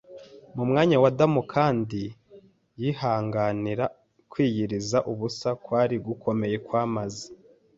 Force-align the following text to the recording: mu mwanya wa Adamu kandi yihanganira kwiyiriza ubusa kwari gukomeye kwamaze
mu 0.55 0.63
mwanya 0.69 0.95
wa 1.03 1.09
Adamu 1.13 1.41
kandi 1.53 2.01
yihanganira 2.81 3.85
kwiyiriza 4.31 4.97
ubusa 5.11 5.49
kwari 5.63 5.95
gukomeye 6.07 6.57
kwamaze 6.65 7.25